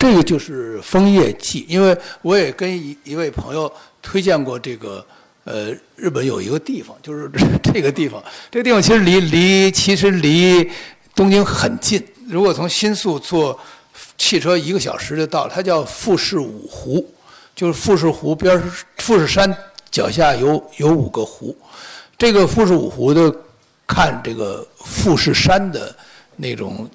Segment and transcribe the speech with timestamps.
[0.00, 5.04] 这个就是《枫叶季》，因为我也跟一一位朋友推荐过这个，
[5.44, 7.30] 呃，日本有一个地方，就是
[7.62, 10.66] 这个地方，这个地方其实离离其实离
[11.14, 13.60] 东京很近，如果从新宿坐
[14.16, 17.06] 汽车一个小时就到了，它叫富士五湖，
[17.54, 19.54] 就是富士湖边儿富士山
[19.90, 21.54] 脚下有有五个湖，
[22.16, 23.30] 这个富士五湖的
[23.86, 25.94] 看这个富士山的
[26.36, 26.88] 那种。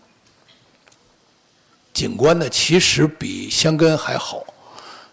[1.96, 4.44] 景观呢，其实比香根还好，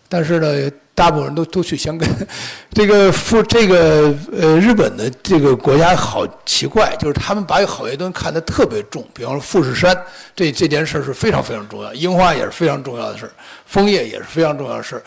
[0.08, 2.08] 但是呢，大部分人都都去香根。
[2.74, 9.06] 这个富这个呃，日本的这个国家好奇怪，就是他们把好些东西看得特别重。
[9.14, 9.96] 比方说富士山，
[10.34, 13.32] 这这件事是非常非常重要，樱花也是非常重要的事儿，
[13.64, 15.02] 枫叶也是非常重要的事儿。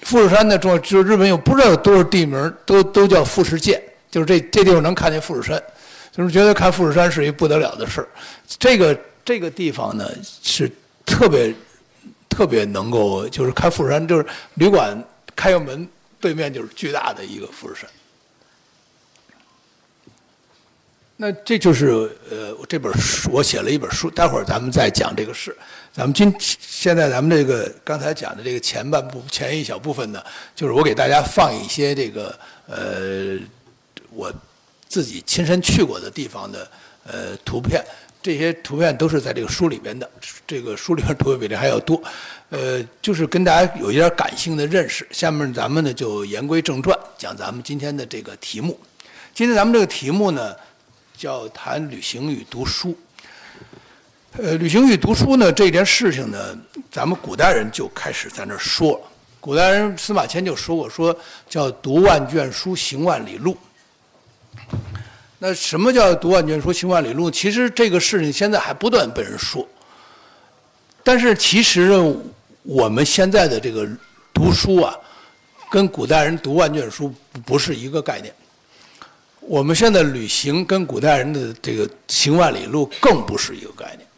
[0.00, 3.78] 富士山的重要，就是日本有不知道有多少地名都都叫富士见，
[4.10, 5.62] 就是这这地方能看见富士山，
[6.10, 8.08] 就是觉得看富士山是一不得了的事儿。
[8.58, 10.08] 这个这个地方呢
[10.42, 10.72] 是。
[11.14, 11.54] 特别
[12.28, 15.00] 特别能够，就是开富士山，就是旅馆
[15.36, 15.88] 开个门，
[16.20, 17.88] 对面就是巨大的一个富士山。
[21.16, 25.56] 那这就是呃，这本书我写了一本书，待会儿咱们再讲这个事。
[25.92, 30.20] 咱们今现在咱们这个刚才讲的这个前半部前一小部分呢，
[30.56, 32.36] 就是我给大家放一些这个
[32.66, 33.38] 呃
[34.10, 34.34] 我
[34.88, 36.68] 自己亲身去过的地方的
[37.06, 37.80] 呃图片。
[38.24, 40.10] 这些图片都是在这个书里边的，
[40.46, 42.02] 这个书里边图片比这还要多，
[42.48, 45.06] 呃，就是跟大家有一点感性的认识。
[45.10, 48.80] 下面咱们呢就言归正传，讲咱们今天的这个题目。
[49.34, 50.56] 今天咱们这个题目呢
[51.14, 52.96] 叫谈旅行与读书。
[54.38, 56.58] 呃，旅行与读书呢这件事情呢，
[56.90, 59.00] 咱们古代人就开始在那说了。
[59.38, 61.14] 古代人司马迁就说过，说
[61.46, 63.54] 叫读万卷书，行万里路。
[65.46, 67.30] 那什么叫读万卷书，行万里路？
[67.30, 69.68] 其实这个事情现在还不断被人说。
[71.02, 71.92] 但是其实
[72.62, 73.86] 我们现在的这个
[74.32, 74.96] 读书啊，
[75.70, 77.12] 跟古代人读万卷书
[77.44, 78.34] 不是一个概念。
[79.40, 84.08] 我们现在旅行跟古代人的这个行万里路更不是一个概念。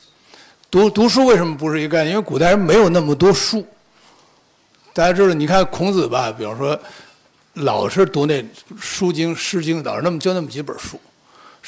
[0.71, 2.11] 读读书为什么不是一个概念？
[2.13, 3.67] 因为古代人没有那么多书。
[4.93, 6.79] 大家知道，你看孔子吧，比方说，
[7.55, 8.41] 老是读那
[8.79, 11.01] 《书经》《诗经》，老是那么就那么几本书。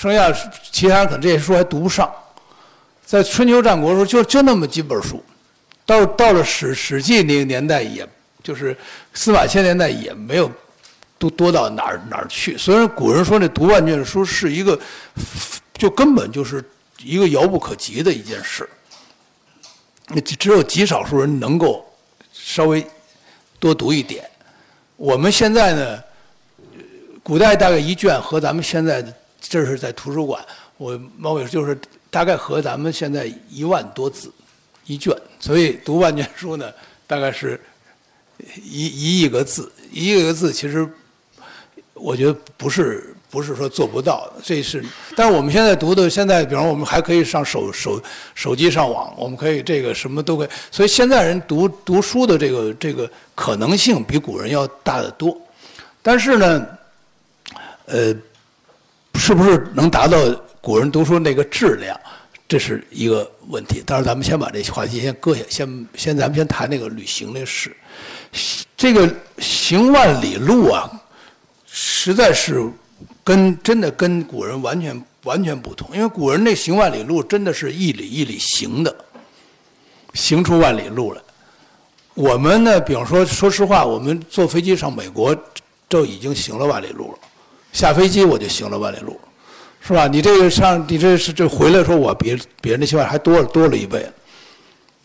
[0.00, 0.32] 剩下
[0.70, 2.08] 其他人可能这些书还读不上，
[3.04, 5.20] 在春秋战国时候就就那么几本书，
[5.84, 8.08] 到到了史史记那个年代，也
[8.40, 8.76] 就是
[9.12, 10.48] 司马迁年代也没有
[11.18, 12.56] 多多到哪儿哪儿去。
[12.56, 14.78] 虽然古人说那读万卷书是一个，
[15.74, 16.64] 就根本就是
[17.02, 18.70] 一个遥不可及的一件事，
[20.06, 21.84] 那只有极少数人能够
[22.32, 22.86] 稍微
[23.58, 24.24] 多读一点。
[24.94, 26.04] 我们现在呢，
[27.20, 29.12] 古代大概一卷和咱们现在的。
[29.40, 30.44] 这是在图书馆，
[30.76, 31.78] 我毛伟就是
[32.10, 34.30] 大概和咱们现在一万多字
[34.84, 36.70] 一卷，所以读万卷书呢，
[37.06, 37.60] 大概是
[38.62, 40.86] 一一亿个字，一亿个字其实
[41.94, 44.84] 我觉得不是不是说做不到，这是，
[45.16, 48.02] 但是我们现在读的现在，比方我们还可以上手手
[48.34, 55.40] 手机上网，我们可以这个什么都可以，所以现在人读读书的这个这个可能性比古人要大得多，
[56.02, 56.66] 但是呢，
[57.86, 58.14] 呃。
[59.18, 60.16] 是不是能达到
[60.60, 61.98] 古人读书那个质量，
[62.46, 63.82] 这是一个问题。
[63.84, 67.76] 但是，咱们先把这话题先搁下，先先咱们先谈那个旅行的事。
[68.76, 70.88] 这个行万里路啊，
[71.66, 72.70] 实在是
[73.24, 75.90] 跟真的跟古人完全完全不同。
[75.94, 78.94] 因为古人那行万里路真的是一里一里行的，
[80.14, 81.20] 行出万里路来。
[82.14, 85.36] 我们呢，比方说，说实话，我们坐飞机上美国，
[85.88, 87.18] 就已经行了万里路了。
[87.72, 89.18] 下飞机我就行了万里路，
[89.80, 90.06] 是吧？
[90.06, 94.06] 你这个上，你这是这回来说，我比别人的情况还多了多了一倍。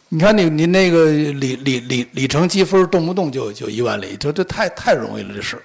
[0.10, 5.62] 你看你你那个里里里里程积分，动不动就就一万里，这这太太容易了这事。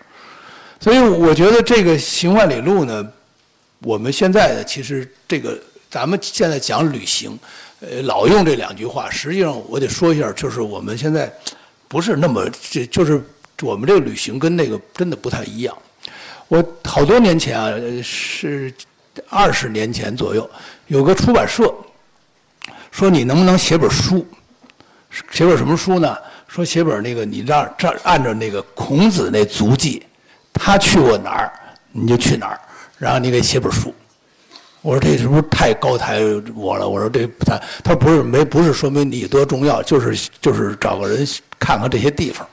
[0.80, 3.06] 所以我觉得这个行万里路呢，
[3.80, 5.58] 我们现在其实这个
[5.90, 7.38] 咱们现在讲旅行，
[7.80, 11.30] 呃，老用这两句话，实际上我得说一下，就是我们现在
[11.86, 13.22] 不是那么这就是
[13.60, 15.76] 我们这个旅行跟那个真的不太一样。
[16.48, 17.70] 我好多年前啊，
[18.02, 18.72] 是
[19.28, 20.48] 二十年前左右，
[20.86, 21.72] 有个出版社
[22.90, 24.26] 说你能不能写本书？
[25.30, 26.16] 写本什么书呢？
[26.46, 30.02] 说写本那个你让这按照那个孔子那足迹，
[30.52, 31.52] 他去过哪儿
[31.92, 32.60] 你就去哪儿，
[32.96, 33.94] 然后你给写本书。
[34.80, 36.20] 我说这是不是太高抬
[36.54, 36.88] 我了？
[36.88, 41.26] 我说这他他不是没不是说明你多重要，就是就是找个人
[41.58, 42.48] 看看这些地方。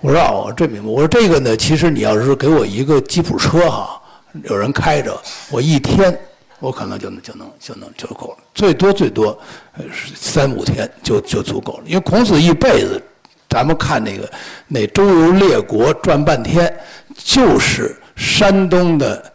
[0.00, 0.88] 我说哦，这明白。
[0.88, 4.00] 我说这个呢，其实你要是给我一个吉普车哈，
[4.44, 6.16] 有人开着，我一天
[6.60, 9.36] 我可能就能就能就能就够了，最多最多
[9.76, 9.84] 呃
[10.14, 11.82] 三五天就就足够了。
[11.84, 13.02] 因为孔子一辈子，
[13.48, 14.30] 咱们看那个
[14.68, 16.72] 那周游列国转半天，
[17.16, 19.32] 就是山东的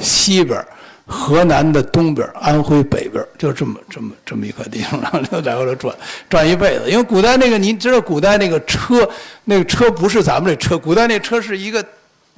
[0.00, 0.68] 西边儿
[1.08, 5.96] 河南的东边安徽北边就这么这么这么一块地方， 然后就来回来转
[6.28, 6.84] 转一辈子。
[6.88, 9.08] 因为古代那个，您知道古代那个车，
[9.44, 11.84] 那个车不是咱们这车，古代那车是一个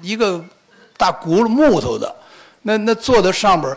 [0.00, 0.42] 一个
[0.96, 2.14] 大轱辘木头的，
[2.62, 3.76] 那那坐在上边。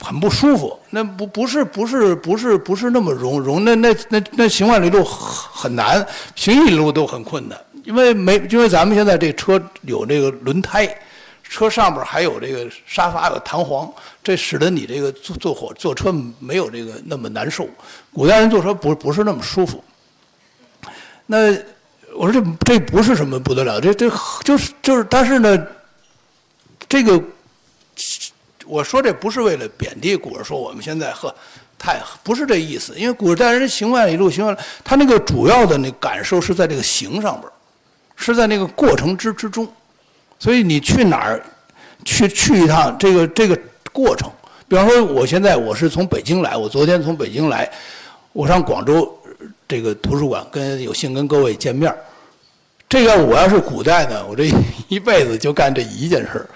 [0.00, 6.06] 很不舒服，那不不是不是不是不是那么容容那那那那行万里路很难，
[6.36, 10.88] 行一里路都很困难，因为没因为咱们现在这车有这个轮胎，
[11.42, 13.92] 车上边还有这个沙发有弹簧，
[14.24, 17.68] 这使得你这个坐坐火坐车没有这个那么难受。
[18.12, 19.84] 古代人坐车不不是那么舒服。
[21.26, 21.52] 那
[22.16, 24.10] 我说这这不是什么不得了，这这
[24.42, 25.66] 就是就是，但是呢，
[26.88, 27.22] 这个。
[28.66, 31.32] 我说这不是为了贬低古人，说我们现在呵，
[31.78, 32.94] 太不是这意思。
[32.96, 37.52] 因为古代人行万里路，行万里，他那个主要的那感受是在这个行上边
[38.16, 39.70] 是在那个过程之之中。
[40.38, 41.44] 所以你去哪儿，
[42.06, 43.58] 去去一趟，这个这个
[43.94, 44.28] 过程，
[44.66, 47.70] 比方说我现在我是从北京来，我昨天从北京来，
[48.32, 49.16] 我上广州
[49.68, 51.94] 这个图书馆跟有幸跟各位见面
[52.88, 54.50] 这个我要是古代呢，我这
[54.88, 56.46] 一辈子就干这一件事儿。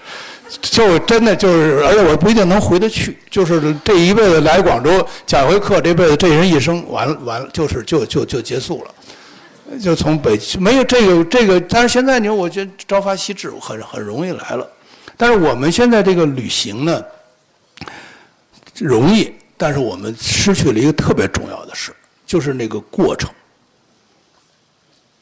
[0.61, 3.15] 就真的就是，而且我不一定能回得去。
[3.29, 9.79] 就是这一辈子来广州讲一回课，这辈子这人一生完了完了，就是就就就结束了。
[9.79, 14.67] 就从北没有这个这个，但是现在你说，我觉得朝发夕至很很容易来了。
[15.15, 17.03] 但是我们现在这个旅行呢，
[18.79, 21.93] 容易，但是我们失去了一个特别重要的事，
[22.25, 23.29] 就是那个过程，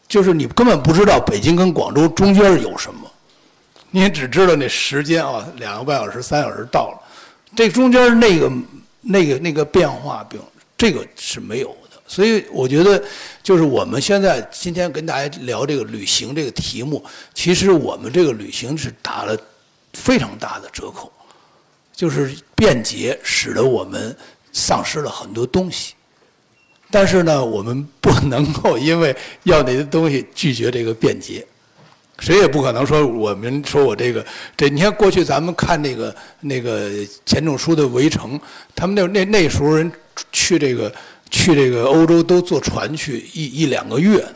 [0.08, 3.12] 就是你根本不知道北京跟广州中间有什么。
[3.90, 7.00] 你只知道那时间啊，两个半小时、三小时到了，
[7.56, 8.52] 这中间那个、
[9.02, 10.40] 那个、那个变化，并
[10.78, 11.98] 这个是没有的。
[12.06, 13.02] 所以我觉得，
[13.42, 17.04] 就是我们现在今天跟大家聊这个旅行这个题目，
[17.34, 19.38] 其实我们这个旅行是打了
[19.94, 21.12] 非常大的折扣，
[21.98, 24.16] 就是便捷使得我们
[24.54, 25.96] 丧失了很多东西。
[26.92, 29.14] 但是呢，我们不能够因为
[29.44, 31.46] 要那些东西拒绝这个便捷。
[32.20, 36.90] 谁也不可能说我们说我这个这，你看过去咱们看那个那个
[37.26, 38.40] 钱钟书的《围城》，
[38.76, 39.92] 他们那那那时候人
[40.32, 40.92] 去这个
[41.30, 44.36] 去这个欧洲都坐船去一一两个月呢。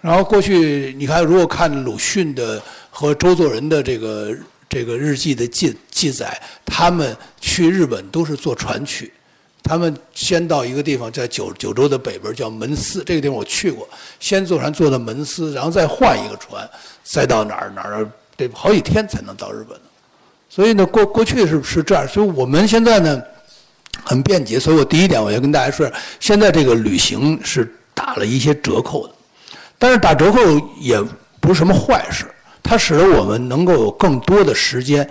[0.00, 4.32] 然后过去你看，如果看鲁迅的和周作人的这个
[4.68, 9.12] 这个日记的记记载，他们去日本都是坐船去。
[9.62, 13.88] 他们先到一个地方，在九九州的北边叫门司，这个地方我去过。
[14.20, 16.68] 先坐船坐到门司，然后再换一个船，
[17.02, 19.76] 再到哪儿哪儿，得好几天才能到日本。
[20.48, 23.20] 所以呢，过过去是是这样，所以我们现在呢
[24.04, 24.60] 很便捷。
[24.60, 25.90] 所以我第一点我要跟大家说，
[26.20, 29.14] 现在这个旅行是打了一些折扣的，
[29.80, 30.38] 但是打折扣
[30.78, 31.02] 也
[31.40, 32.24] 不是什么坏事，
[32.66, 35.08] 它使得我们能够有更多的时间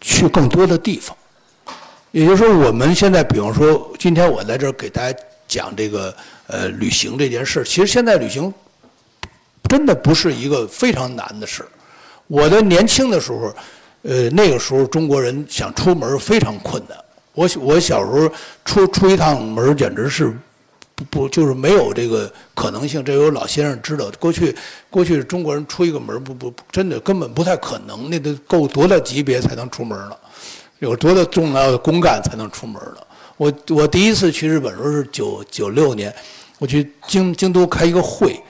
[0.00, 1.16] 去更多的地方。
[2.10, 6.14] 也就是说，我们现在，比方说，今天我在这儿给大家讲这个
[6.46, 8.52] 呃旅行这件事其实现在旅行
[9.68, 11.64] 真的不是一个非常难的事
[12.26, 13.54] 我的年轻的时候，
[14.02, 16.98] 呃那个时候中国人想出门非常困难。
[17.32, 18.30] 我我小时候
[18.64, 20.36] 出出一趟门简直是
[20.98, 23.04] 不不就是没有这个可能性。
[23.04, 24.52] 这有老先生知道，过去
[24.90, 30.18] 过去中国人出一个门不不真的根本不太可能，那得够多大级别才能出门了。
[30.80, 33.06] 有多大重要的公干才能出门了？
[33.36, 36.12] 我我第一次去日本时候是九九六年，
[36.58, 38.40] 我去京京都开一个会，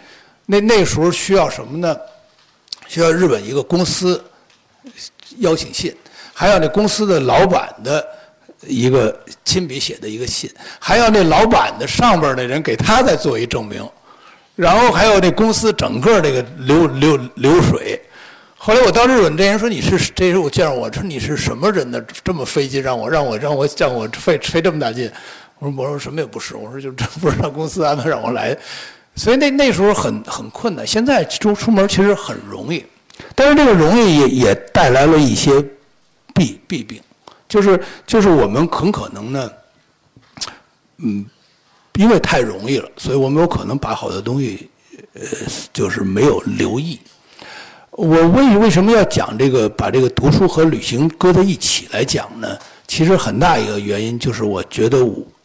[0.47, 1.95] 那那时候需要什么呢？
[2.87, 4.25] 需要日本一个公司
[5.41, 5.95] 邀请信，
[6.33, 8.07] 还有那公司的老板的
[8.67, 13.89] 一个亲笔写的一个信，还要那老板的上边的人给他再做一证明，
[14.57, 18.01] 然后还有那公司整个这个流流流水。
[18.57, 22.03] 后来我到日本，这人说你是，这时候我见着我说你是什么人呢？
[22.25, 25.09] 这么费劲让我让我让我让我费费这么大劲，
[25.61, 28.59] 我说我说什么也不是，我说就这 不是让公司安排让我来，
[29.15, 30.85] 所以那那时候很很困难。
[30.85, 32.85] 现在出出门其实很容易，
[33.37, 35.65] 但是这个容易也也带来了一些
[36.35, 37.01] 弊弊病，
[37.49, 39.51] 就是就是我们很可能呢，
[40.99, 41.25] 嗯，
[41.95, 44.69] 因为太容易了，所以我们有可能把好多东西
[45.15, 45.23] 呃
[45.73, 47.01] 就是没有留意。
[47.91, 49.69] 我为为什么要讲这个？
[49.69, 52.57] 把这个读书和旅行搁在一起来讲呢？
[52.87, 55.05] 其实很大一个原因就是，我觉得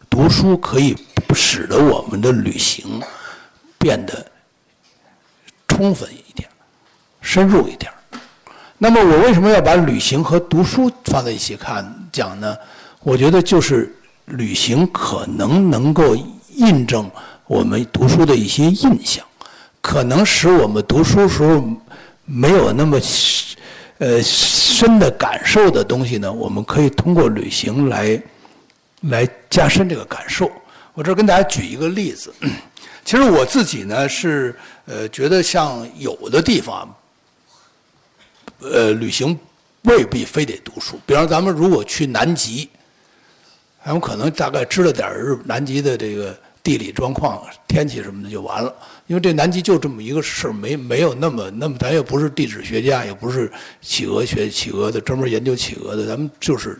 [0.09, 0.95] 读书可以
[1.33, 3.01] 使得我们的旅行
[3.79, 4.23] 变得
[5.67, 6.47] 充分一点、
[7.21, 7.91] 深入一点。
[8.83, 12.53] 那么，我为什么要把旅行和读书放在一起看讲呢？
[13.01, 16.13] 我觉得就是旅行可能能够
[16.55, 17.09] 印证
[17.47, 19.23] 我们读书的一些印象，
[19.79, 21.63] 可能使我们读书时候
[22.25, 22.99] 没有那么
[23.99, 28.21] 呃深的感受的东西呢，我们可以通过旅行来
[29.03, 30.51] 来加深这个感受。
[30.93, 32.33] 我这跟大家举一个例子，
[33.05, 34.53] 其实我自己呢是
[34.87, 36.93] 呃觉得像有的地方，
[38.71, 39.37] 呃旅行
[39.83, 40.99] 未必非得读书。
[41.05, 42.69] 比方咱们如果去南极，
[43.85, 48.73] 咱们可能大概知道点日南极的这个地理状况、天气什么的就完了。
[49.07, 53.51] 因为这南极就这么一个事儿，没没有那么那么，咱也不是地质学家，也不是
[53.81, 56.79] 企鹅学企鹅的，专门研究企鹅的，咱们就是。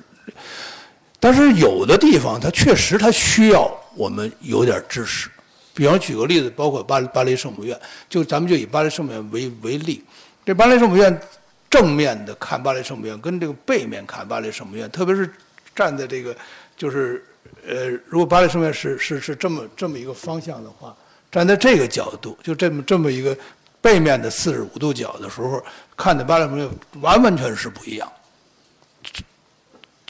[1.20, 3.70] 但是有的地方它确实它需要。
[3.96, 5.30] 我们有点知识，
[5.72, 10.04] 比方举个例子，包括巴黎巴黎圣母院，就咱们就以巴黎圣母院为为例。
[10.44, 11.16] 这巴黎圣母院
[11.74, 15.27] 正面的看巴黎圣母院，跟这个背面看巴黎圣母院，特别是
[15.74, 16.36] 站在这个
[16.77, 17.25] 就是
[17.68, 20.96] 呃，如果巴黎圣母院是是是这么这么一个方向的话，
[21.32, 23.36] 站在这个角度，就这么这么一个
[23.82, 25.65] 背面的四十五度角的时候，
[25.98, 26.70] 看的巴黎圣母院
[27.01, 28.08] 完完全是不一样。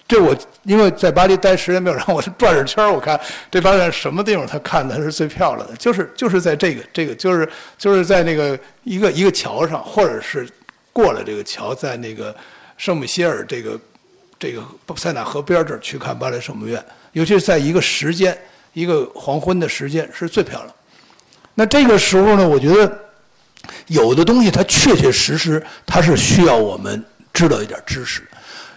[0.06, 3.18] 这我因为在巴黎待时间没有，让我转着圈儿，我看
[3.50, 10.46] 这巴黎什么地方他看的是最漂亮的，就是就是在这个这个就是就是在那个一个一个桥上，或者是
[10.94, 12.34] 过了这个桥，在那个
[12.78, 13.80] 圣母歇尔这个
[14.40, 14.64] 这个
[14.96, 16.82] 塞纳河边这儿去看巴黎圣母院，
[17.12, 18.38] 尤其是在一个时间
[18.74, 20.74] 一个黄昏的时间是最漂亮。
[21.56, 23.00] 那这个时候呢，我觉得
[23.88, 28.24] 有的东西它确确实实它是需要我们知道一点知识。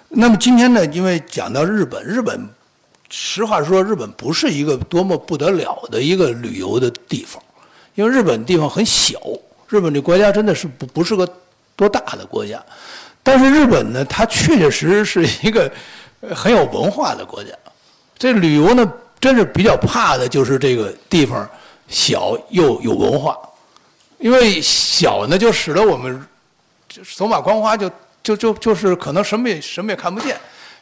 [0.09, 2.49] 那么今天呢，因为讲到日本，日本
[3.11, 7.43] 实话说，日本不是一个多么不得了的一个旅游的地方，
[7.95, 9.19] 因为日本地方很小，
[9.69, 11.29] 日本这国家真的是不不是个
[11.77, 12.61] 多大的国家，
[13.23, 15.71] 但是日本呢，它确确实实是一个
[16.35, 17.51] 很有文化的国家。
[18.19, 21.49] 这旅游呢，真是比较怕的就是这个地方
[21.87, 23.39] 小又有文化，
[24.19, 26.27] 因为小呢，就使得我们
[27.15, 27.89] 走马观花就。
[28.27, 30.37] 就就就是可能什么也什么也看不见，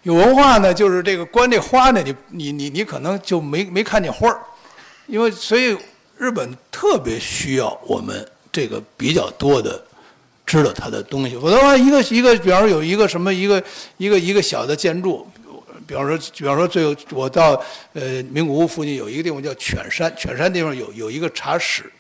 [0.05, 4.41] 有文化呢，就是这个观这花呢，你你你你可能就没没看见花儿，
[5.07, 5.77] 因为所以
[6.17, 9.79] 日本特别需要我们这个比较多的
[10.47, 11.37] 知道它的东西。
[11.37, 13.63] 否则的话，一个一个，比方说有一个什么一个
[13.97, 15.27] 一个一个小的建筑，
[15.87, 21.91] 比方说比方说最后我到呃名古屋附近有一个地方叫犬山，犬山地方有有一个茶室。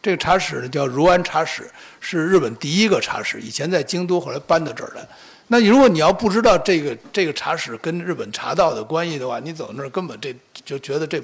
[0.00, 5.06] 这个茶室呢叫如安茶室，是日本第一个茶室，以前在京都，后来搬到这儿来。
[5.48, 10.32] 那你如果你要不知道这个这个茶室跟日本茶道的关系的话，你走那儿根本这
[10.64, 11.20] 就觉得这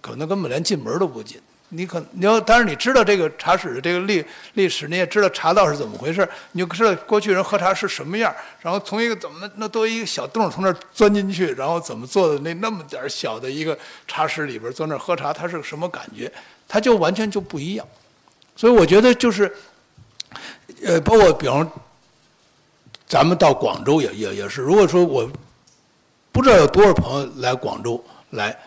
[0.00, 1.38] 可能根本连进门都不进。
[1.76, 13.76] 你可你要，但是你知道这个茶室的这个历历史，你也知道茶道是怎么回事，你就知道过去人喝茶是什么样，然后从一个怎么那多一个小洞从那儿钻进去，然后怎么做的那那么点儿小的一个
[14.06, 16.32] 茶室里边坐那儿喝茶，它是个什么感觉？
[16.66, 17.86] 它就完全就不一样，
[18.56, 19.54] 所以我觉得就是，
[20.82, 21.70] 呃，包括比方，
[23.06, 25.30] 咱们到广州也也也是，如果说我
[26.32, 28.58] 不知道有多少朋友来广州来，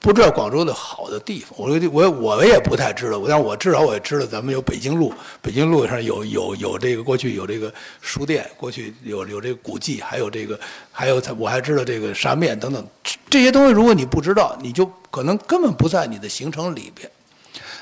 [0.00, 10.58] 不知道广州的好的地方，我我我也不太知道，但我至少我也知道咱们有北京路，北京路上有有有这个过去有这个书店，过去有有这个古迹，还有这个
[10.90, 12.84] 还有我还知道这个沙面等等
[13.28, 17.08] 这些东西，如果你不知道，你就可能根本不在你的行程里边。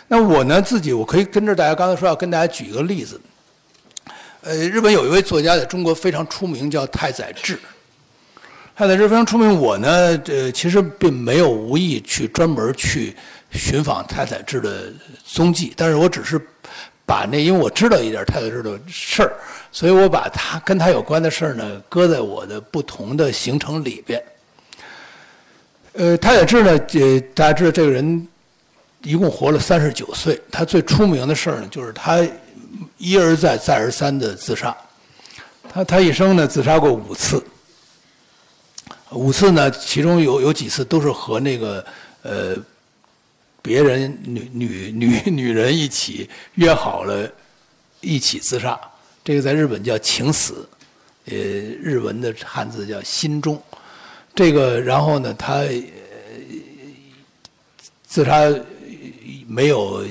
[0.09, 3.21] 那我呢自己，我可以跟着大家刚才说要跟大家举一个例子。
[4.41, 7.59] 呃，日本有一位作家在中国非常出名，叫太宰治。
[8.79, 13.13] 太宰治非常出名，我呢，这其实并没有无意去专门去
[13.51, 14.85] 寻访太宰治的
[15.27, 16.41] 踪迹，但是我只是
[17.05, 19.33] 把那，因为我知道一点太宰治的事儿，
[19.73, 24.23] 所以我把他跟他有关的事儿呢，搁在我的不同的行程里边。
[25.95, 28.29] 呃，太宰治呢，呃，大家知道这个人。
[29.03, 32.19] 一共活了三十九岁，他最出名的事儿呢，就是他
[32.97, 34.77] 一而再、再而三的自杀。
[35.73, 37.41] 他他一生呢自杀过五次，
[39.13, 41.85] 五次呢，其中有有几次都是和那个
[42.23, 42.57] 呃
[43.63, 47.31] 别人女女女 女人一起约好了
[48.01, 48.79] 一起自杀。
[49.25, 50.69] 这个在日本叫情死，
[51.27, 53.61] 呃，日文的汉字叫心中。
[54.35, 55.65] 这个然后呢，他
[58.07, 58.49] 自杀。
[59.51, 60.05] 没有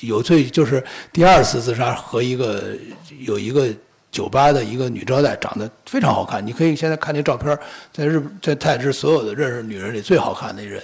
[0.00, 2.76] 有罪，就是第二次自杀和一个
[3.20, 3.72] 有一个
[4.10, 6.44] 酒吧的一个女招待，长得非常好看。
[6.44, 7.56] 你可以现在看那照片，
[7.92, 10.82] 在日在太子所有的认识女人里最好看的人。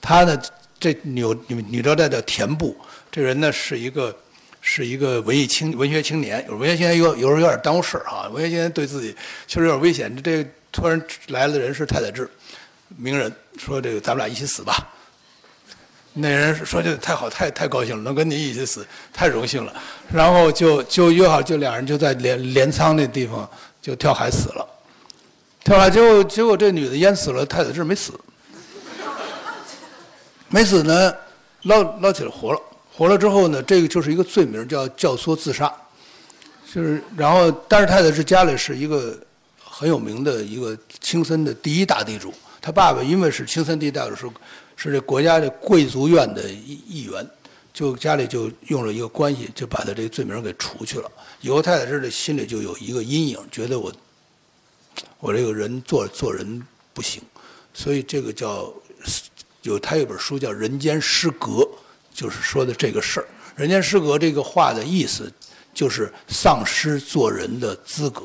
[0.00, 0.40] 她呢，
[0.78, 2.76] 这女女女招待叫田部，
[3.10, 4.14] 这人呢是一个
[4.60, 8.28] 是一个文艺青文学青年，文学青年有有时候有点耽误事儿哈。
[8.28, 9.16] 文学青年对自己
[9.46, 10.14] 确实有点危险。
[10.22, 12.28] 这突然来了人是太宰治，
[12.96, 14.86] 名人，说这个咱们俩一起死吧。
[16.18, 19.72] 那人说就太好，太太高兴了，能跟你一起死，太荣幸了。
[20.10, 23.46] 然后就就约好，就俩人就在镰镰仓那地方
[23.82, 24.66] 就跳海死了。
[25.62, 28.12] 跳海结果结果这女的淹死了，太宰治没死，
[30.48, 31.14] 没死呢，
[31.64, 32.60] 捞捞起来活了。
[32.90, 35.70] 活了之后呢，这个就是一个罪名，叫教唆自杀。
[36.72, 39.14] 就是然后，但是太宰治家里是一个
[39.62, 42.32] 很有名的一个青森的第一大地主，
[42.62, 44.32] 他爸爸因为是青森第一大地主。
[44.76, 47.26] 是这国家的贵族院的议议员，
[47.72, 51.10] 就家里就用了一个关系，就把他这个罪名给除去了。
[51.40, 53.92] 犹太太这里心里就有一个阴影，觉得我，
[55.18, 57.22] 我这个人做做人不行，
[57.72, 58.72] 所以这个叫
[59.62, 61.52] 有他有本书叫《人间失格》，
[62.14, 63.22] 就是说的这个事儿。
[63.56, 65.32] 《人间失格》这个话的意思
[65.72, 68.22] 就是丧失做人的资格，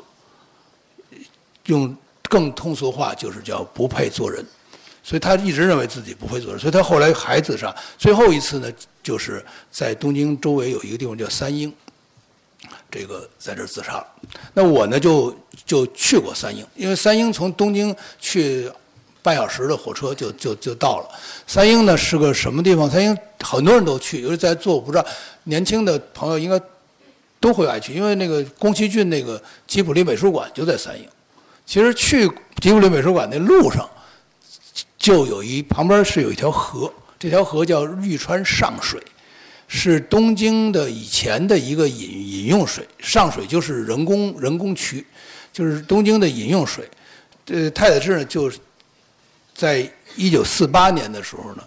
[1.67, 4.45] 用更通俗话就是叫不配做人。
[5.03, 7.75] 所以他一直认为自己不会做人，所以他后来还自杀。
[7.97, 11.73] 最后一次呢，就是在东京周围有一个地方叫三鹰，
[12.89, 14.07] 这个在这儿自杀了。
[14.53, 18.71] 那我呢就就去过三鹰，因为三鹰从东京去
[19.23, 21.09] 半小时的火车就就就到了。
[21.47, 22.87] 三鹰呢是个什么地方？
[22.87, 25.05] 三鹰很多人都去，尤其在座我不知道
[25.45, 26.61] 年轻的朋友应该
[27.39, 31.03] 都会爱去，因为那个宫崎骏那个吉卜力美术馆就在三鹰。
[31.65, 32.31] 其实去
[32.61, 33.89] 吉卜力美术馆那路上。
[35.01, 39.01] 就有一旁边是有一条河，这条河叫玉川上水，
[39.67, 42.87] 是东京的以前的一个饮饮用水。
[42.99, 45.03] 上水就是人工人工渠，
[45.51, 46.87] 就是东京的饮用水。
[47.47, 48.51] 呃，太宰治呢，就
[49.55, 51.63] 在一九四八年的时候呢，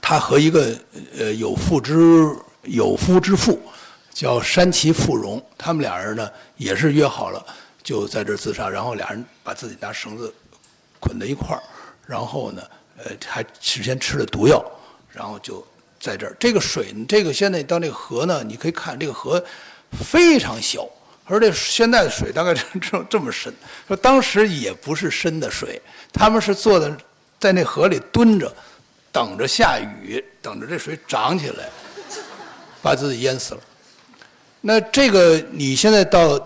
[0.00, 0.74] 他和一个
[1.18, 3.60] 呃有妇之有夫之妇
[4.14, 7.44] 叫山崎富荣，他们俩人呢也是约好了，
[7.82, 10.32] 就在这自杀，然后俩人把自己拿绳子
[10.98, 11.62] 捆在一块儿。
[12.06, 12.62] 然后呢，
[12.98, 14.64] 呃，还事先吃了毒药，
[15.12, 15.66] 然后就
[16.00, 16.36] 在这儿。
[16.38, 19.44] 这个水，这个现在到那个河呢，你可以看这个河
[20.08, 20.88] 非常小，
[21.24, 23.52] 而且现在的水大概这这这么深。
[23.88, 25.80] 说当时也不是深的水，
[26.12, 26.90] 他们是坐在
[27.38, 28.54] 在那河里蹲着，
[29.10, 31.68] 等着下雨，等着这水涨起来，
[32.80, 33.60] 把自己淹死了。
[34.60, 36.40] 那这个你现在到。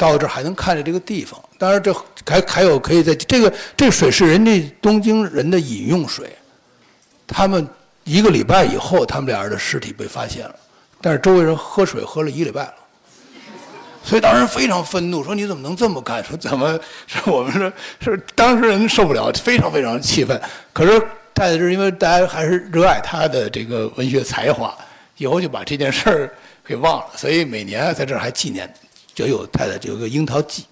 [0.00, 1.94] 到这儿还能看着这个地方，当然这
[2.26, 6.34] 还还有可以在这个这水是人家东京人的饮用水，
[7.26, 7.68] 他们
[8.04, 10.54] 一个礼拜以后，他们俩人的尸体被发现了，
[11.02, 12.74] 但是周围人喝水喝了一个礼拜了，
[14.02, 16.24] 所以当时非常愤怒，说你怎么能这么干？
[16.24, 17.70] 说怎么是我们说
[18.00, 20.40] 是当事人受不了，非常非常气愤。
[20.72, 20.98] 可是
[21.34, 24.74] 太宰治因为大家还是热爱他的这个文学才华，
[25.18, 28.72] 以后就把这件事儿给忘了，所以每年在这儿还纪念。
[29.12, 30.64] 就有太太就有个樱桃记。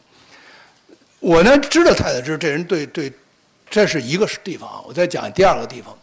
[1.21, 3.13] 我呢知道太太知这人对对，
[3.69, 4.81] 这是一个地方啊。
[4.87, 5.97] 我再讲第二个地方，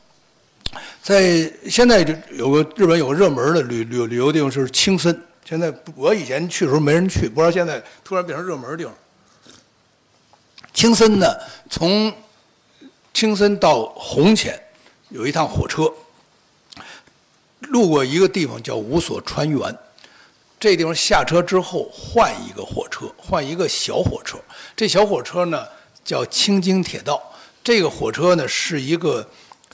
[1.01, 5.17] 在现在就有个日本有个热门的旅旅旅游地方就是青森。
[5.45, 8.93] 现在我以前去的时候没人去，不知道现在突然变成热门地方。
[10.73, 11.27] 青森呢，
[11.69, 12.13] 从
[13.13, 14.61] 青森到红前
[15.09, 15.89] 有一趟火车，
[17.59, 19.77] 路过一个地方叫五所川原。
[20.65, 24.35] 这地方下车之后换一个火车，换一个小火车。
[24.75, 25.63] 这小火车呢
[26.03, 27.21] 叫青京铁道。
[27.63, 29.23] 这个火车呢是一个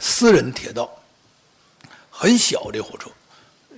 [0.01, 0.91] 私人铁道，
[2.09, 2.69] 很小。
[2.73, 3.09] 这火车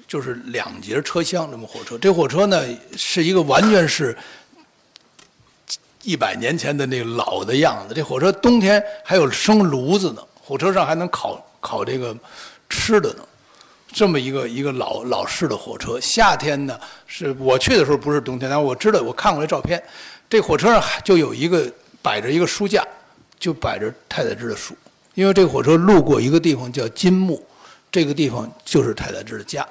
[0.08, 2.00] 就是两节车厢这么火车。
[2.00, 2.64] 这火车呢
[2.98, 4.18] 是一个完全是
[6.02, 7.94] 一百年前的那个老的样子。
[7.94, 12.18] 这火车冬天还有生炉子呢，火车上还能烤烤这个
[12.68, 13.24] 吃的呢。
[13.94, 19.82] 这么一个一个老老式的火车，夏天呢是我去的时候不是冬天，但我知道我看过这照片，
[20.28, 22.84] 这火车上就有一个摆着一个书架，
[23.40, 24.76] 就摆着太宰治的书，
[25.14, 27.42] 因为这个火车路过一个地方叫金木，
[27.92, 29.66] 这个地方就是太宰治的家，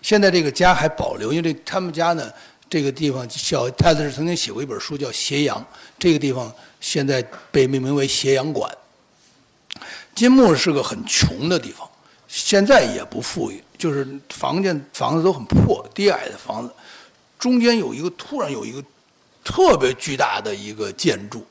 [0.00, 2.30] 现在这个家还保留，因为这他们家呢
[2.70, 5.66] 这个地方叫太宰治曾经写过一本书叫斜阳，
[5.98, 8.72] 这个地方现在被命名为斜阳馆。
[10.14, 11.88] 金木是个很穷的地方。
[12.28, 16.70] 现在也不富裕，就是房间房子都很破，低矮的房子，
[17.38, 18.84] 中间有一个突然有一个
[19.42, 21.46] 特别巨大的一个建筑，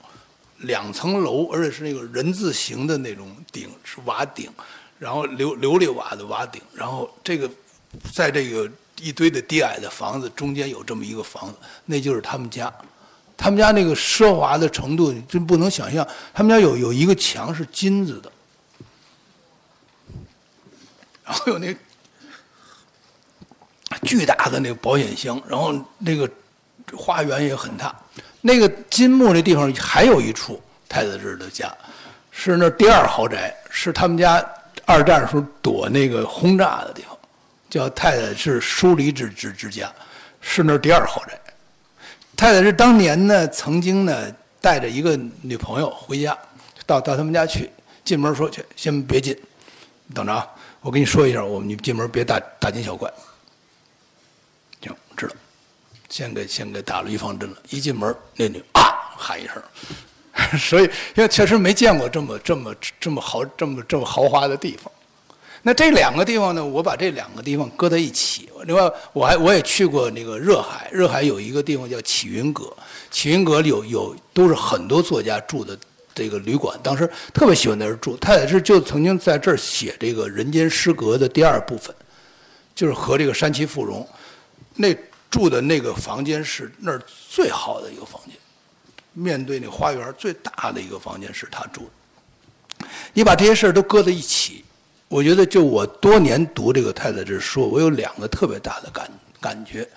[0.60, 4.52] 两层楼，而且是那个人字形的那种顶，是瓦顶，
[5.00, 7.50] 然后琉琉璃瓦的瓦顶，然后这个
[8.14, 8.70] 在这个
[9.02, 12.72] 一堆的低矮的房子中间有这么一个房子，那就是他们家，
[13.36, 18.32] 他们家那个奢华的程度真不能想象，他们家有有一个墙是金子的。
[21.28, 21.76] 然后有那
[24.04, 26.30] 巨大的那个保险箱，然后那个
[26.96, 27.94] 花园也很大。
[28.40, 31.70] 那个金木那地方还有一处太宰治的家，
[32.32, 34.44] 是那第二豪宅，是他们家
[34.86, 37.18] 二战时候躲那个轰炸的地方，
[37.70, 39.92] 叫太太是疏离之之之家，
[40.40, 41.38] 是那第二豪宅。
[42.38, 46.38] 太太是当年呢，曾经呢带着一个女朋友回家，
[46.86, 47.70] 到到他们家去，
[48.06, 49.38] 进门说去，先别进，
[50.14, 50.48] 等着啊，
[50.82, 53.12] 我跟你说一下，我们你进门别大大惊小怪。
[54.82, 55.36] 行，知道。
[56.10, 58.82] 先给先给打了预防针了，一进门那女啊
[59.18, 59.62] 喊一声，
[60.58, 64.90] 所以因为确实没见过这么这么这么豪这么这么豪华的地方。
[65.62, 68.50] 那这两个地方呢，我把这两个地方搁在一起。
[68.64, 72.72] 另外，我还我也去过那个热海，热海有一个地方叫启云阁，
[73.12, 75.78] 启云阁里有有都是很多作家住的
[76.18, 78.18] 这个旅馆，当时特别喜欢在这儿住。
[78.18, 81.96] 他也是就曾经在这儿写这个《人间失格》的第二部分，
[82.74, 84.08] 就是和这个山崎富荣
[84.76, 84.96] 那。
[85.30, 88.34] 住的那个房间是那儿最好的一个房间，
[89.12, 91.82] 面对那花园最大的一个房间是他住
[92.80, 92.88] 的。
[93.12, 94.64] 你把这些事儿都搁在一起，
[95.10, 99.88] 我觉得就我多年读这个太太这书，我有两个特别大的感感觉，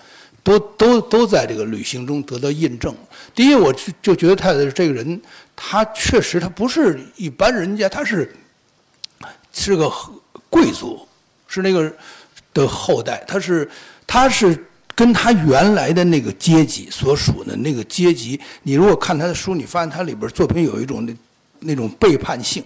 [0.43, 2.95] 都都都在这个旅行中得到印证。
[3.33, 5.21] 第一，我就就觉得太太这个人，
[5.55, 8.33] 他确实他不是一般人家，他是
[9.51, 9.91] 是个
[10.49, 11.07] 贵族，
[11.47, 11.93] 是那个
[12.53, 13.69] 的后代，他是
[14.05, 14.65] 他是。
[14.93, 21.15] 跟他原来的那个阶级所属的那个阶级，你如果看他的书，你发现他里边作品有一种那
[21.61, 22.63] 那种背叛性，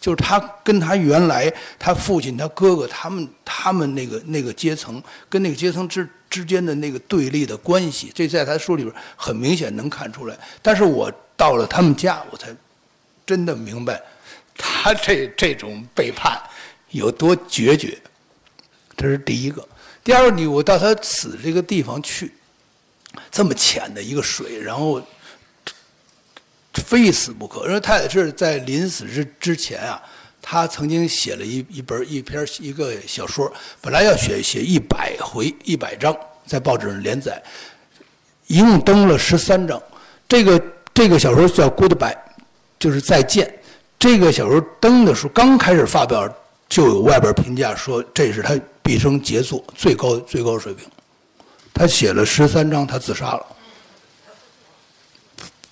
[0.00, 10.36] 就是他跟他原来他父亲、他哥哥他们他们那个那个阶层跟那个阶层之之间的那个对立的关系，这在他书里边很明显能看出来。
[10.60, 12.48] 但是我到了他们家，我才
[13.24, 14.02] 真的明白
[14.58, 16.42] 他这这种背叛
[16.90, 17.96] 有多决绝。
[18.96, 19.64] 这是第一个。
[20.02, 22.32] 第二个，你我到他死这个地方去，
[23.30, 25.00] 这么浅的一个水，然后
[26.72, 27.64] 非死不可。
[27.68, 30.02] 因为太太是在临死之之前啊，
[30.46, 36.14] 他曾经写了一一本一篇一个小说，本来要写写一百回一百章，
[36.46, 37.42] 在报纸上连载，
[38.46, 39.82] 一共登了十三章。
[40.28, 42.12] 这个这个小说叫《Goodbye》，
[42.78, 43.50] 就是再见。
[43.98, 46.28] 这个小说登的时候刚开始发表，
[46.68, 48.54] 就有外边评价说这是他。
[48.86, 50.86] 毕生杰作，最高最高水平。
[51.72, 53.46] 他写了十三章，他自杀了。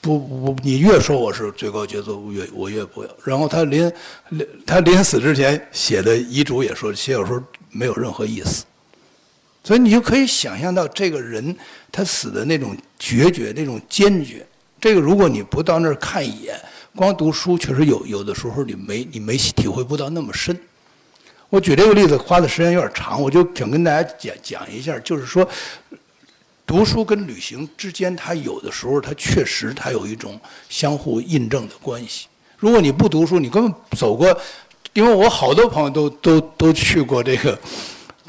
[0.03, 3.09] 不不，你越说我是最高杰作，我越我越不要。
[3.23, 3.91] 然后他临
[4.31, 8.65] 临他临死之前写的遗嘱也说，写小说没有任何意思。
[9.63, 11.57] 所以你就可以想象到这个人
[11.93, 14.45] 他死的那种决绝，那种坚决。
[14.81, 16.61] 这个如果你不到那儿看一眼，
[16.97, 20.59] 光读书确实有有的时候你没你没体会不到那么深。
[21.49, 25.49] 我举这个例子花的时间有点长，我就想跟大家讲讲一下，就是说，
[26.73, 32.29] 读书跟旅行之间，它有的时候它确实它有一种相互印证的关系。
[32.57, 34.35] 如果你不读书，你根本走过，
[34.95, 37.59] 因为我好多朋友都都都去过这个。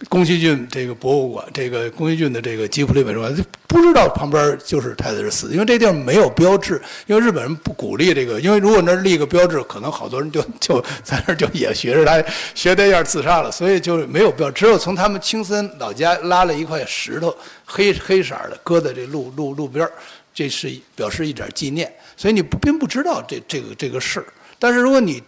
[0.10, 12.22] 宫崎骏这个博物馆，这个宫崎骏的这个吉普力美术馆，不知道旁边就是太宰治死，因为这地方没有标志，因为日本人不鼓励这个，因为如果那儿立个标志，可能好多人就 就在那儿就也学着他
[12.56, 19.88] 学那样自杀了，所以就没有标，只有从他们青森老家拉了一块石头，黑黑色的，搁在这路路路边
[20.34, 24.26] 这是表示一点纪念，所以你不并不知道这这个这个事儿，
[24.58, 25.22] 但是如果你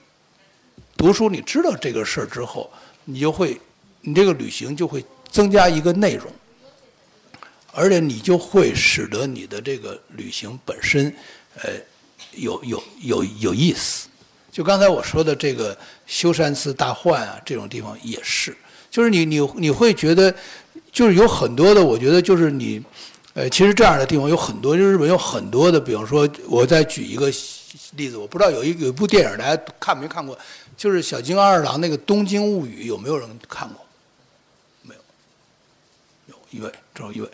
[0.97, 2.67] 读书，你知道这个事儿之后，
[3.03, 3.55] 你就会。
[4.05, 6.31] 你这个旅行就会增加一个内容，
[7.73, 11.13] 而且你就会使得你的这个旅行本身，
[11.55, 11.71] 呃，
[12.35, 14.07] 有有有有意思。
[14.51, 18.55] 就刚才我说的这个修善寺大换啊，这种地方也是，
[18.91, 20.33] 就是你你你会觉得，
[20.91, 22.81] 就是有很多的，我觉得就是你，
[23.33, 27.27] 呃，其实这样的地方有很多，就日本有很多的，比方说，我再举一个
[27.95, 30.37] 例子，我不知道有一有一部电影大家看没看过，
[30.77, 33.84] 就是小津安二郎那个《东京物语》，有没有人看过？
[36.55, 37.29] 一位，只有一位，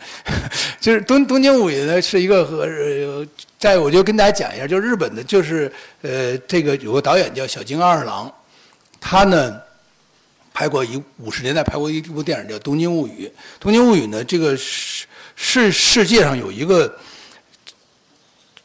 [0.79, 3.25] 就是《东东京物语》呢，是一个和呃
[3.59, 8.33] 在我就跟大家讲一下，就日本的，就是呃，这个有个导演叫小津安二郎，
[8.99, 9.61] 他呢
[10.51, 13.27] 拍过一五十年代拍过一部电影叫《东京物语》。
[13.59, 15.05] 《东京物语》呢，这个是
[15.35, 16.91] 是世界上有一个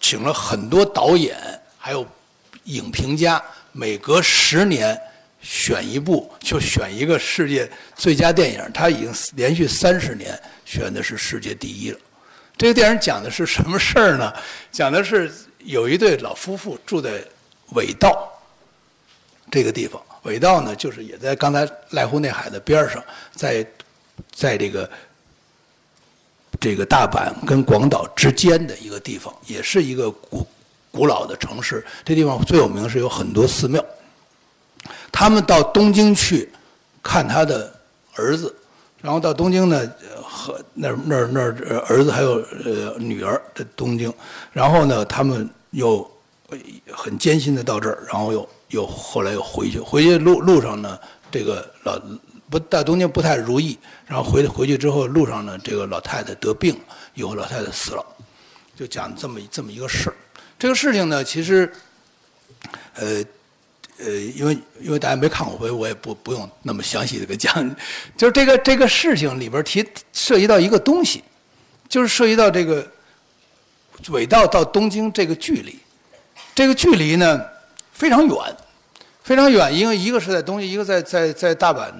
[0.00, 1.36] 请了很多导演
[1.76, 2.06] 还有
[2.64, 3.42] 影评家，
[3.72, 4.98] 每隔十年。
[5.48, 11.98] 选一部就选一个世界最佳电影，他已经连续三十年选的是世界第一了。
[12.56, 14.32] 这个电影讲的是什么事儿呢？
[14.72, 17.22] 讲的是有一对老夫妇住在
[17.74, 18.28] 尾道
[19.48, 23.00] 这个地方，尾道呢就是也在刚才濑户内海的边上，
[23.32, 23.64] 在
[24.32, 24.90] 在这个
[26.58, 30.44] 这个大阪跟广岛之间的一个地方，也是一个古
[30.90, 33.84] 古老的城市，这地方最有名是有很多寺庙。
[35.10, 36.50] 他们到东京去
[37.02, 37.72] 看他的
[38.14, 38.54] 儿子，
[39.00, 39.90] 然后到东京呢
[40.22, 44.12] 和那那那儿儿子还有呃女儿在东京，
[44.52, 46.08] 然后呢他们又
[46.92, 50.98] 很艰辛的到这儿，然后又又后来又回去，回去路路上呢
[51.30, 52.00] 这个老
[52.50, 56.78] 不到东京不太如意，然后回回去之后路上呢这个老太太得病，
[57.14, 58.04] 以后老太太死了，
[58.76, 60.16] 就讲这么这么一个事儿。
[60.58, 61.72] 这个事情呢其实
[62.94, 63.24] 呃。
[63.98, 67.54] 呃，因为因为大家没看过，所以我也不不用那么详细的给讲。
[68.16, 69.82] 就是这个这个事情里边提
[70.12, 71.24] 涉及到一个东西，
[71.88, 72.86] 就是涉及到这个
[74.10, 75.78] 尾道到东京这个距离。
[76.54, 77.42] 这个距离呢
[77.92, 78.56] 非常远，
[79.22, 81.90] 非常远，因为一个是在东京，一个在在在大阪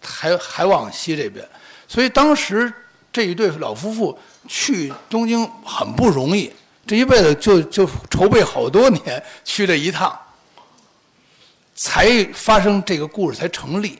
[0.00, 1.44] 海海往西这边。
[1.88, 2.72] 所以当时
[3.12, 4.16] 这一对老夫妇
[4.46, 6.52] 去东京很不容易，
[6.86, 10.16] 这一辈子就就筹备好多年去这一趟。
[11.74, 13.98] 才发生这个故事才成立，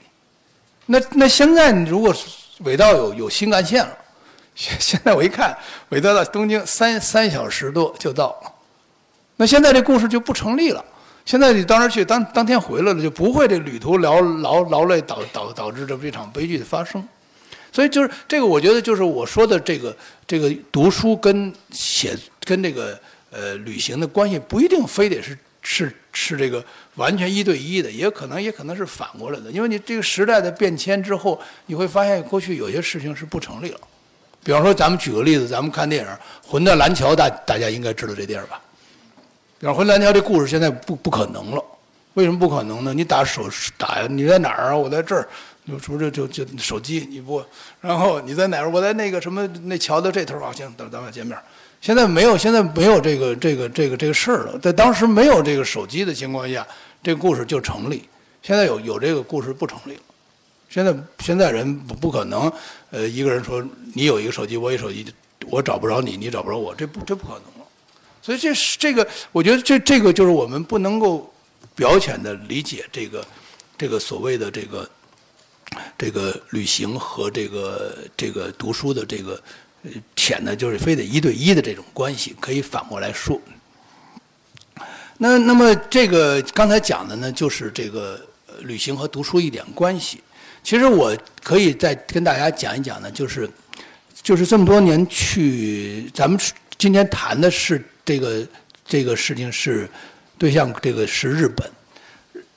[0.86, 2.14] 那那现在你如果
[2.60, 3.98] 尾道有有新干线了，
[4.54, 5.56] 现 现在我一看
[5.88, 8.52] 尾道到东京三三小时多就到了，
[9.36, 10.84] 那现在这故事就不成立了。
[11.24, 17.02] 现在你当时去当当天回来了，就不会这旅途劳劳劳累导导导致这这场悲剧的发生。
[17.72, 19.96] 所以就是这个，我觉得就是我说的这个
[20.28, 22.96] 这个读书跟写跟这个
[23.32, 26.64] 呃旅行的关系不一定非得是是是这个。
[26.96, 33.80] 完全一对一的，也可能也可能是反过来的，因为你这个时代的变迁之后，你会发现过去有些事情是不成立了。
[34.44, 36.10] 比方说，咱们举个例子，咱们看电影
[36.46, 38.60] 《魂断蓝桥》，大大家应该知道这电影吧？
[39.58, 41.64] 比方《魂断蓝桥》这故事现在不不可能了，
[42.12, 42.92] 为什么不可能呢？
[42.92, 44.76] 你打手打呀，你在哪儿啊？
[44.76, 45.26] 我在这儿，
[45.66, 47.42] 就不是就就手机你不，
[47.80, 48.70] 然后你在哪儿？
[48.70, 51.36] 我在那个什么那桥的这头啊，行，等咱们见面。
[51.84, 54.58] 现在没有，现在没有这个这个这个这个事儿了。
[54.58, 56.66] 在当时没有这个手机的情况下，
[57.02, 58.08] 这个故事就成立。
[58.42, 60.02] 现在有有这个故事不成立了。
[60.70, 62.50] 现在现在人不不可能，
[62.90, 65.04] 呃，一个人说你有一个手机，我有手机，
[65.50, 67.66] 我找不着你，你找不着我，这不这不可能了。
[68.22, 71.30] 所以这是这个，我觉得这这个就是我们不能够
[71.74, 73.22] 表浅的理解这个
[73.76, 74.88] 这个所谓的这个
[75.98, 79.38] 这个旅行和这个这个读书的这个。
[80.16, 83.40] 浅的，就是非得一对一的这种关系，可以反过来说。
[85.18, 88.20] 那那么这个刚才讲的呢，就是这个
[88.60, 90.22] 旅行和读书一点关系。
[90.62, 93.48] 其实我可以再跟大家讲一讲呢，就是
[94.22, 96.40] 就是这么多年去，咱们
[96.78, 98.46] 今天谈的是这个
[98.86, 99.88] 这个事情是
[100.38, 101.70] 对象，这个是日本。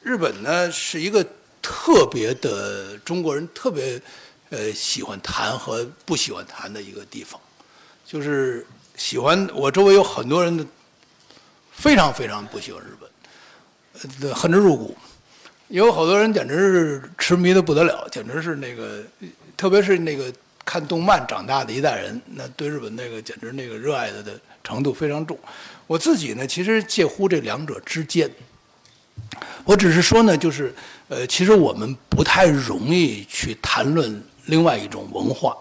[0.02, 1.26] 日本呢是一个
[1.62, 4.02] 特别的中国人特别。
[4.50, 7.40] 呃，喜欢谈和不喜欢谈的一个地方，
[8.06, 10.66] 就是喜欢我周围有很多人
[11.72, 12.96] 非常非常不喜欢日
[14.22, 14.96] 本，恨之入骨。
[15.68, 19.04] 有好多人简直是痴迷的不得了，简直是那个，
[19.58, 20.32] 特别是那个
[20.64, 25.38] 看动漫长大的一代人，那对日本那个简直那个热爱的的程度非常重。
[25.88, 28.32] 我自己呢，其实介乎这两者之间。
[29.66, 30.74] 我只是说呢，就是
[31.10, 34.24] 呃，其实我们不太容易去谈论。
[34.48, 35.56] 另外一种文化，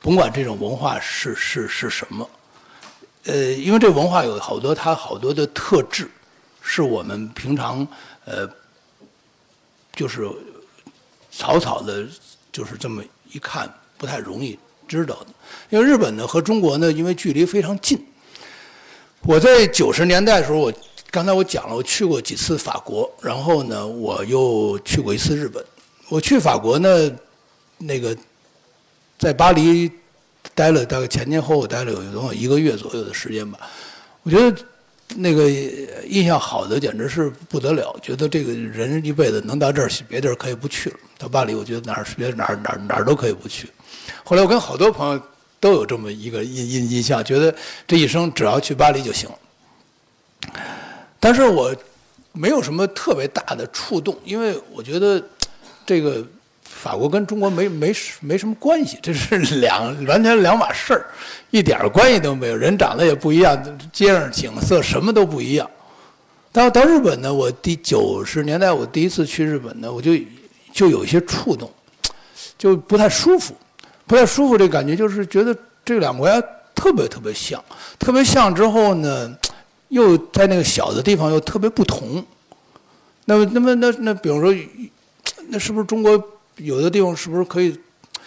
[0.00, 2.28] 甭管这种文化是是是什么，
[3.24, 6.10] 呃，因为这文化有好多它好多的特质，
[6.62, 7.86] 是我们平常
[8.24, 8.48] 呃，
[9.94, 10.26] 就是
[11.30, 12.06] 草草的，
[12.50, 15.26] 就是这么一看不太容易知道的。
[15.68, 18.02] 因为日本呢和中国呢，因为距离非常近。
[19.24, 20.72] 我在九十年代的时候，我
[21.10, 25.62] 刚才我讲了，我去过几次法国，然后呢，我又去过一次日本。
[26.08, 27.10] 我去法国呢。
[27.84, 28.16] 那个
[29.18, 29.90] 在巴黎
[30.54, 33.58] 待了大概前前后后待了有多少一个月左右的时间吧，
[34.22, 34.64] 我觉得
[35.14, 35.48] 那个
[36.06, 40.96] 印象好的简直是不得了，觉得这个人一辈子能到这儿，别地儿可以不去了。
[41.18, 43.68] 到巴黎，我觉得哪儿别哪儿哪儿哪儿都可以不去。
[44.24, 45.22] 后来我跟好多朋友
[45.60, 47.54] 都有这么一个印印印象，觉得
[47.86, 49.38] 这一生只要去巴黎就行了。
[51.20, 51.74] 但是我
[52.32, 55.22] 没有什么特别大的触动，因为我觉得
[55.86, 56.26] 这个。
[56.74, 61.06] 法国跟中国没没没什么关系，这是两完全两码事儿，
[61.50, 62.56] 一点关系都没有。
[62.56, 63.56] 人长得也不一样，
[63.92, 65.70] 街上景色什么都不一样。
[66.50, 70.12] 到到日本呢，我第九十年代我第一次去日本呢，我就
[70.72, 71.70] 就有一些触动，
[72.58, 73.54] 就不太舒服，
[74.06, 74.58] 不太舒服。
[74.58, 77.62] 这感觉就是觉得这两个国家特别特别像，
[77.98, 79.32] 特别像之后呢，
[79.88, 82.24] 又在那个小的地方又特别不同。
[83.24, 84.52] 那么那么那那比如说，
[85.46, 86.20] 那是不是中国？
[86.56, 87.78] 有的地方是不是可以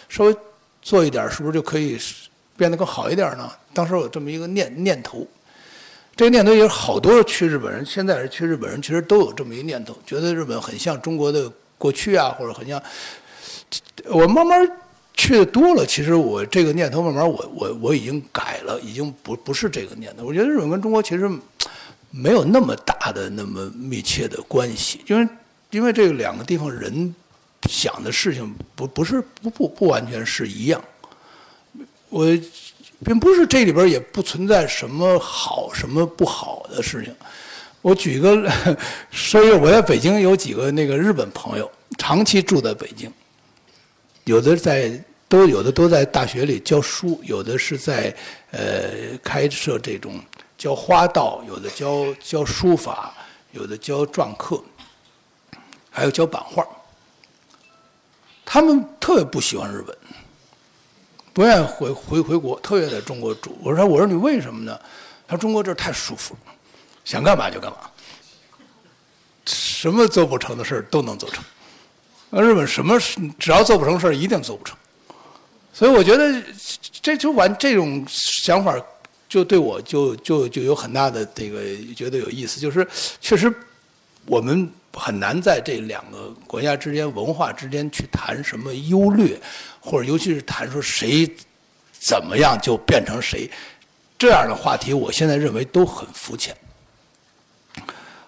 [0.10, 0.36] 稍微
[0.82, 1.30] 做一点？
[1.30, 1.98] 是不是就可以
[2.58, 3.52] 变得更好一点呢？
[3.74, 5.28] 当时有这么一个念念头。
[6.16, 12.82] 这个念头也有好多去日本人，现在是去日本人，其实都有这么一个念头，觉得日本很像中国的过去啊，或者很像。
[14.06, 14.66] 我慢慢
[15.14, 20.24] 去的多了，其实我这个念头慢慢我我我已经改了，已经不不是这个念头。
[20.24, 21.30] 我觉得日本跟中国其实
[22.12, 25.28] 没有那么大的、那么密切的关系，因为
[25.72, 27.14] 因为这两个地方人
[27.70, 30.84] 想的事情不不是不不不完全是一样。
[32.10, 32.26] 我。
[33.04, 37.14] 并不是这里边也不存在什么好什么不好的事情。
[37.82, 38.50] 我举个，
[39.12, 43.12] 所以我在北京有几个那个日本朋友，长期住在北京，
[44.24, 44.98] 有的在
[45.28, 48.16] 都有的都在大学里教书，有的是在
[48.52, 50.18] 呃开设这种
[50.58, 53.14] 教花道，有的教教书法，
[53.52, 54.64] 有的教篆刻，
[55.92, 56.66] 还有教版画。
[58.56, 59.94] 他们特别不喜欢日本。
[61.34, 63.58] 不愿意回回回国，特别在中国住。
[63.62, 64.80] 我说：“我说你为什么呢？”
[65.28, 66.54] 他说：“中国这儿太舒服了，
[67.04, 67.80] 想干嘛就干嘛，
[69.46, 71.44] 什么做不成的事儿都能做成。
[72.30, 72.98] 那日本什么
[73.38, 74.78] 只要做不成事儿，一定做不成。
[75.74, 76.42] 所以我觉得
[77.02, 78.74] 这就完这种想法，
[79.28, 81.60] 就对我就就就有很大的这个
[81.94, 82.62] 觉得有意思。
[82.62, 82.88] 就是
[83.20, 83.54] 确实
[84.26, 89.40] 我们很难在这两个国家之间、文化之间去谈什么优劣。”
[89.80, 91.30] 或者尤其是谈说谁
[92.00, 93.48] 怎么样就变成谁
[94.18, 96.58] 这样的话题，我现在认为都很肤浅。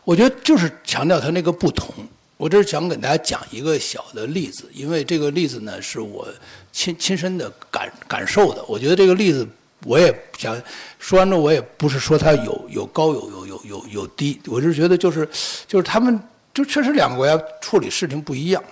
[0.03, 1.91] 我觉得就是强调它那个不同。
[2.37, 6.27] 我这是想给大家讲一个小的例子，因为这个例子呢是我
[6.71, 8.63] 亲亲身的感感受的。
[8.65, 9.47] 我觉得这个例子
[9.83, 10.55] 我也想
[10.99, 15.27] 说完之后，我也不是说它有有高有有有有有低，我是觉得就是
[15.67, 16.21] 就是他们
[16.57, 18.63] 就确实两个国家处理事情不一样。